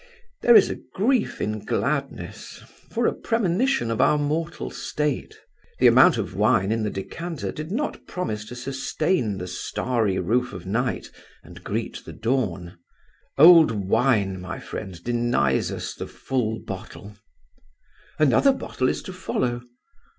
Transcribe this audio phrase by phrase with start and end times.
[0.41, 5.35] There is a grief in gladness, for a premonition of our mortal state.
[5.77, 10.53] The amount of wine in the decanter did not promise to sustain the starry roof
[10.53, 11.11] of night
[11.43, 12.79] and greet the dawn.
[13.37, 17.15] "Old wine, my friend, denies us the full bottle!"
[18.17, 19.61] "Another bottle is to follow."